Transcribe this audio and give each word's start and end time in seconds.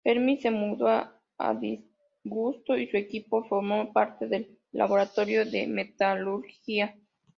Fermi 0.03 0.37
se 0.41 0.49
mudó 0.49 0.87
a 0.89 1.53
disgusto 1.53 2.75
y 2.75 2.87
su 2.87 2.97
equipo 2.97 3.43
formó 3.43 3.93
parte 3.93 4.27
del 4.27 4.57
Laboratorio 4.71 5.45
de 5.45 5.67
Metalurgia. 5.67 6.95